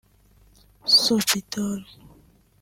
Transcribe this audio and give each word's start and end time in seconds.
Sobidor 1.01 1.85